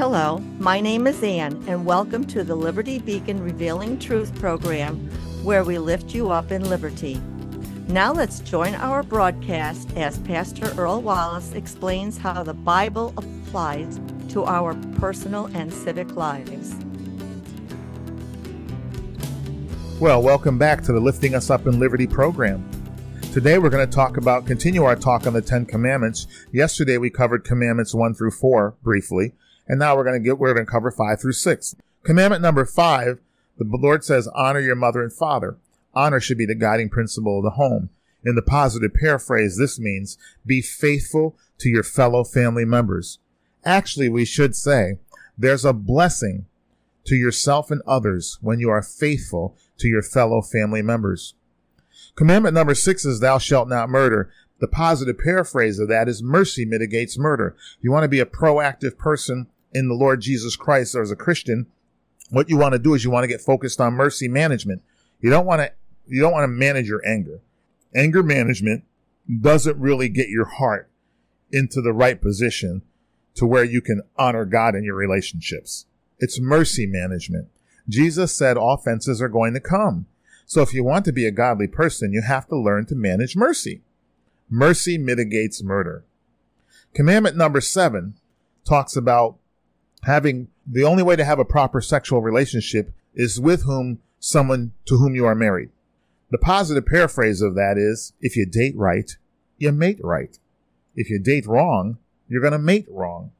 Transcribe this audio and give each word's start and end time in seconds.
Hello, 0.00 0.38
my 0.58 0.80
name 0.80 1.06
is 1.06 1.22
Ann, 1.22 1.62
and 1.68 1.84
welcome 1.84 2.26
to 2.28 2.42
the 2.42 2.54
Liberty 2.54 2.98
Beacon 2.98 3.38
Revealing 3.38 3.98
Truth 3.98 4.34
program, 4.36 4.96
where 5.44 5.62
we 5.62 5.76
lift 5.76 6.14
you 6.14 6.30
up 6.30 6.50
in 6.50 6.66
liberty. 6.70 7.20
Now 7.86 8.10
let's 8.10 8.40
join 8.40 8.74
our 8.76 9.02
broadcast 9.02 9.94
as 9.98 10.16
Pastor 10.20 10.72
Earl 10.78 11.02
Wallace 11.02 11.52
explains 11.52 12.16
how 12.16 12.42
the 12.42 12.54
Bible 12.54 13.12
applies 13.18 14.00
to 14.30 14.44
our 14.44 14.72
personal 14.98 15.50
and 15.52 15.70
civic 15.70 16.16
lives. 16.16 16.74
Well, 20.00 20.22
welcome 20.22 20.56
back 20.56 20.82
to 20.84 20.94
the 20.94 21.00
Lifting 21.00 21.34
Us 21.34 21.50
Up 21.50 21.66
in 21.66 21.78
Liberty 21.78 22.06
program. 22.06 22.66
Today 23.34 23.58
we're 23.58 23.68
going 23.68 23.86
to 23.86 23.94
talk 23.94 24.16
about, 24.16 24.46
continue 24.46 24.84
our 24.84 24.96
talk 24.96 25.26
on 25.26 25.34
the 25.34 25.42
Ten 25.42 25.66
Commandments. 25.66 26.26
Yesterday 26.52 26.96
we 26.96 27.10
covered 27.10 27.44
Commandments 27.44 27.94
1 27.94 28.14
through 28.14 28.30
4 28.30 28.76
briefly, 28.82 29.34
and 29.70 29.78
now 29.78 29.94
we're 29.94 30.02
going 30.02 30.20
to 30.20 30.28
get, 30.28 30.36
we're 30.36 30.52
going 30.52 30.66
to 30.66 30.70
cover 30.70 30.90
5 30.90 31.20
through 31.20 31.30
6. 31.30 31.76
Commandment 32.02 32.42
number 32.42 32.64
5, 32.64 33.20
the 33.56 33.64
Lord 33.70 34.02
says, 34.02 34.26
honor 34.34 34.58
your 34.58 34.74
mother 34.74 35.00
and 35.00 35.12
father. 35.12 35.58
Honor 35.94 36.18
should 36.18 36.38
be 36.38 36.44
the 36.44 36.56
guiding 36.56 36.88
principle 36.88 37.38
of 37.38 37.44
the 37.44 37.50
home. 37.50 37.88
In 38.24 38.34
the 38.34 38.42
positive 38.42 38.92
paraphrase, 38.94 39.56
this 39.56 39.78
means 39.78 40.18
be 40.44 40.60
faithful 40.60 41.36
to 41.58 41.68
your 41.68 41.84
fellow 41.84 42.24
family 42.24 42.64
members. 42.64 43.20
Actually, 43.64 44.08
we 44.08 44.24
should 44.24 44.56
say 44.56 44.98
there's 45.38 45.64
a 45.64 45.72
blessing 45.72 46.46
to 47.04 47.14
yourself 47.14 47.70
and 47.70 47.80
others 47.86 48.38
when 48.40 48.58
you 48.58 48.70
are 48.70 48.82
faithful 48.82 49.56
to 49.78 49.86
your 49.86 50.02
fellow 50.02 50.42
family 50.42 50.82
members. 50.82 51.34
Commandment 52.16 52.54
number 52.54 52.74
six 52.74 53.04
is 53.04 53.20
thou 53.20 53.38
shalt 53.38 53.68
not 53.68 53.88
murder. 53.88 54.32
The 54.58 54.66
positive 54.66 55.18
paraphrase 55.18 55.78
of 55.78 55.86
that 55.90 56.08
is 56.08 56.24
mercy 56.24 56.64
mitigates 56.64 57.16
murder. 57.16 57.54
You 57.80 57.92
want 57.92 58.02
to 58.02 58.08
be 58.08 58.18
a 58.18 58.26
proactive 58.26 58.98
person 58.98 59.46
in 59.72 59.88
the 59.88 59.94
Lord 59.94 60.20
Jesus 60.20 60.56
Christ 60.56 60.94
or 60.94 61.02
as 61.02 61.10
a 61.10 61.16
Christian. 61.16 61.66
What 62.30 62.48
you 62.48 62.56
want 62.56 62.72
to 62.72 62.78
do 62.78 62.94
is 62.94 63.04
you 63.04 63.10
want 63.10 63.24
to 63.24 63.28
get 63.28 63.40
focused 63.40 63.80
on 63.80 63.94
mercy 63.94 64.28
management. 64.28 64.82
You 65.20 65.30
don't 65.30 65.46
want 65.46 65.60
to, 65.62 65.72
you 66.06 66.20
don't 66.20 66.32
want 66.32 66.44
to 66.44 66.48
manage 66.48 66.88
your 66.88 67.06
anger. 67.06 67.40
Anger 67.94 68.22
management 68.22 68.84
doesn't 69.40 69.78
really 69.78 70.08
get 70.08 70.28
your 70.28 70.46
heart 70.46 70.88
into 71.52 71.80
the 71.80 71.92
right 71.92 72.20
position 72.20 72.82
to 73.34 73.46
where 73.46 73.64
you 73.64 73.80
can 73.80 74.02
honor 74.16 74.44
God 74.44 74.74
in 74.74 74.84
your 74.84 74.94
relationships. 74.94 75.86
It's 76.18 76.40
mercy 76.40 76.86
management. 76.86 77.48
Jesus 77.88 78.34
said 78.34 78.56
offenses 78.58 79.20
are 79.20 79.28
going 79.28 79.54
to 79.54 79.60
come. 79.60 80.06
So 80.46 80.62
if 80.62 80.74
you 80.74 80.84
want 80.84 81.04
to 81.04 81.12
be 81.12 81.26
a 81.26 81.32
godly 81.32 81.66
person, 81.66 82.12
you 82.12 82.22
have 82.22 82.48
to 82.48 82.56
learn 82.56 82.86
to 82.86 82.94
manage 82.94 83.36
mercy. 83.36 83.82
Mercy 84.48 84.98
mitigates 84.98 85.62
murder. 85.62 86.04
Commandment 86.92 87.36
number 87.36 87.60
seven 87.60 88.14
talks 88.64 88.96
about 88.96 89.36
having 90.02 90.48
the 90.66 90.84
only 90.84 91.02
way 91.02 91.16
to 91.16 91.24
have 91.24 91.38
a 91.38 91.44
proper 91.44 91.80
sexual 91.80 92.22
relationship 92.22 92.92
is 93.14 93.40
with 93.40 93.64
whom 93.64 94.00
someone 94.18 94.72
to 94.86 94.98
whom 94.98 95.14
you 95.14 95.24
are 95.26 95.34
married. 95.34 95.70
The 96.30 96.38
positive 96.38 96.86
paraphrase 96.86 97.42
of 97.42 97.54
that 97.56 97.76
is 97.76 98.12
if 98.20 98.36
you 98.36 98.46
date 98.46 98.76
right, 98.76 99.10
you 99.58 99.72
mate 99.72 100.00
right. 100.02 100.38
If 100.94 101.10
you 101.10 101.18
date 101.18 101.46
wrong, 101.46 101.98
you're 102.28 102.40
going 102.40 102.52
to 102.52 102.58
mate 102.58 102.86
wrong. 102.88 103.32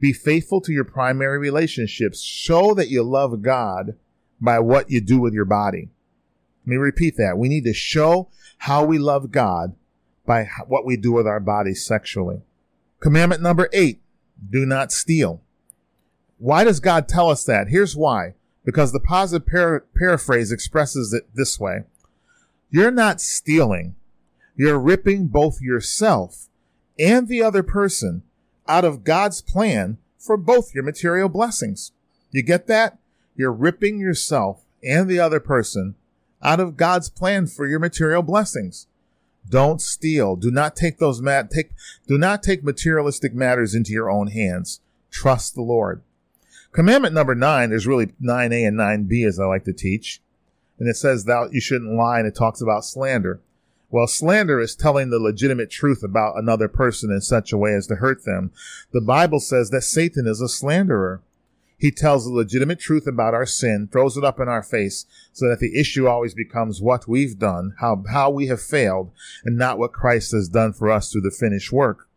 Be 0.00 0.12
faithful 0.12 0.60
to 0.62 0.72
your 0.72 0.84
primary 0.84 1.38
relationships. 1.38 2.22
Show 2.22 2.74
that 2.74 2.88
you 2.88 3.02
love 3.02 3.42
God 3.42 3.96
by 4.40 4.58
what 4.58 4.90
you 4.90 5.00
do 5.00 5.20
with 5.20 5.34
your 5.34 5.44
body. 5.44 5.90
Let 6.64 6.70
me 6.70 6.76
repeat 6.76 7.16
that. 7.18 7.38
We 7.38 7.48
need 7.48 7.64
to 7.64 7.74
show 7.74 8.28
how 8.58 8.84
we 8.84 8.98
love 8.98 9.30
God 9.30 9.74
by 10.26 10.48
what 10.66 10.84
we 10.84 10.96
do 10.96 11.12
with 11.12 11.26
our 11.26 11.40
bodies 11.40 11.84
sexually. 11.84 12.42
Commandment 13.00 13.42
number 13.42 13.68
eight, 13.72 14.00
do 14.50 14.64
not 14.64 14.92
steal. 14.92 15.42
Why 16.42 16.64
does 16.64 16.80
God 16.80 17.06
tell 17.06 17.30
us 17.30 17.44
that? 17.44 17.68
Here's 17.68 17.96
why. 17.96 18.34
Because 18.64 18.90
the 18.90 18.98
positive 18.98 19.46
par- 19.46 19.84
paraphrase 19.96 20.50
expresses 20.50 21.12
it 21.12 21.28
this 21.36 21.60
way. 21.60 21.84
You're 22.68 22.90
not 22.90 23.20
stealing. 23.20 23.94
You're 24.56 24.80
ripping 24.80 25.28
both 25.28 25.60
yourself 25.60 26.48
and 26.98 27.28
the 27.28 27.44
other 27.44 27.62
person 27.62 28.24
out 28.66 28.84
of 28.84 29.04
God's 29.04 29.40
plan 29.40 29.98
for 30.18 30.36
both 30.36 30.74
your 30.74 30.82
material 30.82 31.28
blessings. 31.28 31.92
You 32.32 32.42
get 32.42 32.66
that? 32.66 32.98
You're 33.36 33.52
ripping 33.52 34.00
yourself 34.00 34.64
and 34.82 35.08
the 35.08 35.20
other 35.20 35.38
person 35.38 35.94
out 36.42 36.58
of 36.58 36.76
God's 36.76 37.08
plan 37.08 37.46
for 37.46 37.68
your 37.68 37.78
material 37.78 38.22
blessings. 38.22 38.88
Don't 39.48 39.80
steal. 39.80 40.34
Do 40.34 40.50
not 40.50 40.74
take 40.74 40.98
those 40.98 41.22
mat 41.22 41.52
take 41.52 41.70
do 42.08 42.18
not 42.18 42.42
take 42.42 42.64
materialistic 42.64 43.32
matters 43.32 43.76
into 43.76 43.92
your 43.92 44.10
own 44.10 44.26
hands. 44.26 44.80
Trust 45.12 45.54
the 45.54 45.62
Lord. 45.62 46.02
Commandment 46.72 47.12
number 47.12 47.34
nine 47.34 47.70
is 47.70 47.86
really 47.86 48.06
9a 48.06 48.66
and 48.66 48.78
9b 48.78 49.26
as 49.26 49.38
I 49.38 49.44
like 49.44 49.64
to 49.64 49.74
teach. 49.74 50.22
And 50.78 50.88
it 50.88 50.96
says 50.96 51.26
that 51.26 51.52
you 51.52 51.60
shouldn't 51.60 51.94
lie 51.94 52.18
and 52.18 52.26
it 52.26 52.34
talks 52.34 52.62
about 52.62 52.86
slander. 52.86 53.40
Well, 53.90 54.06
slander 54.06 54.58
is 54.58 54.74
telling 54.74 55.10
the 55.10 55.18
legitimate 55.18 55.70
truth 55.70 56.02
about 56.02 56.38
another 56.38 56.68
person 56.68 57.10
in 57.10 57.20
such 57.20 57.52
a 57.52 57.58
way 57.58 57.74
as 57.74 57.86
to 57.88 57.96
hurt 57.96 58.24
them. 58.24 58.52
The 58.90 59.02
Bible 59.02 59.38
says 59.38 59.68
that 59.68 59.82
Satan 59.82 60.26
is 60.26 60.40
a 60.40 60.48
slanderer. 60.48 61.20
He 61.76 61.90
tells 61.90 62.24
the 62.24 62.32
legitimate 62.32 62.78
truth 62.78 63.06
about 63.06 63.34
our 63.34 63.44
sin, 63.44 63.88
throws 63.92 64.16
it 64.16 64.24
up 64.24 64.40
in 64.40 64.48
our 64.48 64.62
face, 64.62 65.04
so 65.34 65.48
that 65.48 65.58
the 65.58 65.78
issue 65.78 66.06
always 66.06 66.32
becomes 66.32 66.80
what 66.80 67.06
we've 67.06 67.38
done, 67.38 67.74
how, 67.80 68.02
how 68.10 68.30
we 68.30 68.46
have 68.46 68.62
failed, 68.62 69.10
and 69.44 69.58
not 69.58 69.78
what 69.78 69.92
Christ 69.92 70.32
has 70.32 70.48
done 70.48 70.72
for 70.72 70.90
us 70.90 71.12
through 71.12 71.22
the 71.22 71.30
finished 71.30 71.70
work 71.70 72.08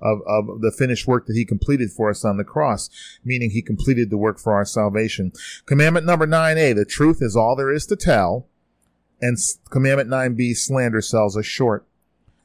of, 0.00 0.20
of 0.26 0.60
the 0.60 0.72
finished 0.76 1.06
work 1.06 1.26
that 1.26 1.36
he 1.36 1.44
completed 1.44 1.90
for 1.90 2.10
us 2.10 2.24
on 2.24 2.36
the 2.36 2.44
cross, 2.44 2.90
meaning 3.24 3.50
he 3.50 3.62
completed 3.62 4.10
the 4.10 4.18
work 4.18 4.38
for 4.38 4.52
our 4.54 4.64
salvation. 4.64 5.32
Commandment 5.66 6.06
number 6.06 6.26
9a, 6.26 6.74
the 6.74 6.84
truth 6.84 7.18
is 7.20 7.36
all 7.36 7.56
there 7.56 7.72
is 7.72 7.86
to 7.86 7.96
tell, 7.96 8.46
and 9.20 9.38
commandment 9.70 10.08
9b, 10.08 10.56
slander 10.56 11.00
sells 11.00 11.36
us 11.36 11.46
short. 11.46 11.86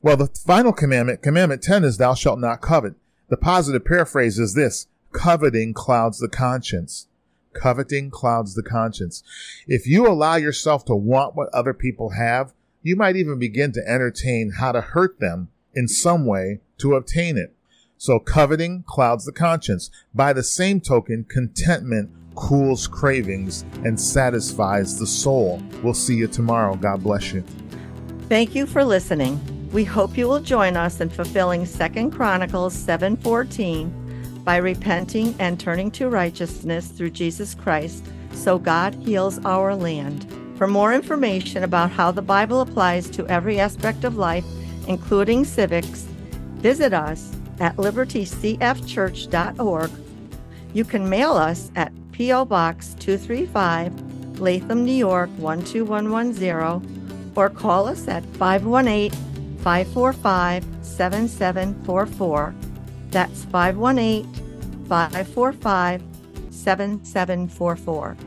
Well, 0.01 0.17
the 0.17 0.27
final 0.27 0.73
commandment, 0.73 1.21
commandment 1.21 1.63
10 1.63 1.83
is 1.83 1.97
thou 1.97 2.13
shalt 2.13 2.39
not 2.39 2.61
covet. 2.61 2.95
The 3.29 3.37
positive 3.37 3.85
paraphrase 3.85 4.37
is 4.37 4.53
this, 4.53 4.87
coveting 5.11 5.73
clouds 5.73 6.19
the 6.19 6.29
conscience. 6.29 7.07
Coveting 7.53 8.11
clouds 8.11 8.53
the 8.53 8.61
conscience. 8.61 9.23
If 9.65 9.87
you 9.87 10.07
allow 10.07 10.35
yourself 10.35 10.85
to 10.85 10.95
want 10.95 11.35
what 11.35 11.49
other 11.53 11.73
people 11.73 12.11
have, 12.11 12.53
you 12.83 12.95
might 12.95 13.15
even 13.15 13.39
begin 13.39 13.71
to 13.71 13.87
entertain 13.87 14.51
how 14.59 14.73
to 14.73 14.81
hurt 14.81 15.19
them 15.19 15.47
in 15.75 15.87
some 15.87 16.25
way 16.25 16.59
to 16.79 16.95
obtain 16.95 17.37
it. 17.37 17.53
So 17.97 18.19
coveting 18.19 18.83
clouds 18.87 19.25
the 19.25 19.31
conscience. 19.31 19.89
By 20.13 20.33
the 20.33 20.43
same 20.43 20.81
token, 20.81 21.25
contentment 21.29 22.09
cools 22.35 22.87
cravings 22.87 23.63
and 23.83 23.99
satisfies 23.99 24.99
the 24.99 25.07
soul. 25.07 25.61
We'll 25.81 25.93
see 25.93 26.15
you 26.15 26.27
tomorrow. 26.27 26.75
God 26.75 27.03
bless 27.03 27.33
you. 27.33 27.43
Thank 28.27 28.55
you 28.55 28.65
for 28.65 28.83
listening. 28.83 29.39
We 29.71 29.83
hope 29.83 30.17
you 30.17 30.27
will 30.27 30.39
join 30.39 30.77
us 30.77 31.01
in 31.01 31.09
fulfilling 31.09 31.65
2 31.65 32.11
Chronicles 32.11 32.73
7:14 32.73 33.91
by 34.43 34.57
repenting 34.57 35.35
and 35.39 35.59
turning 35.59 35.91
to 35.91 36.09
righteousness 36.09 36.87
through 36.87 37.09
Jesus 37.09 37.55
Christ 37.55 38.05
so 38.31 38.59
God 38.59 38.93
heals 38.95 39.39
our 39.45 39.75
land. 39.75 40.25
For 40.57 40.67
more 40.67 40.93
information 40.93 41.63
about 41.63 41.91
how 41.91 42.11
the 42.11 42.21
Bible 42.21 42.61
applies 42.61 43.09
to 43.11 43.27
every 43.27 43.59
aspect 43.59 44.03
of 44.03 44.17
life, 44.17 44.45
including 44.87 45.45
civics, 45.45 46.07
visit 46.55 46.93
us 46.93 47.31
at 47.59 47.75
libertycfchurch.org. 47.77 49.91
You 50.73 50.85
can 50.85 51.09
mail 51.09 51.33
us 51.33 51.71
at 51.75 51.91
P.O. 52.11 52.45
Box 52.45 52.95
235, 52.99 54.39
Latham, 54.39 54.85
New 54.85 54.91
York 54.91 55.31
12110, 55.37 57.33
or 57.35 57.49
call 57.49 57.87
us 57.87 58.07
at 58.07 58.23
518 58.37 59.11
545 59.59 60.63
7744 60.81 62.53
that's 63.15 63.45
518 63.45 64.25
545 64.89 66.03
7744. 66.49 68.17